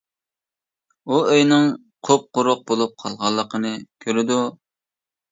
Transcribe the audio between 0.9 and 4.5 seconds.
ئۇ ئۆيىنىڭ قۇپقۇرۇق بولۇپ قالغانلىقىنى كۆرىدۇ.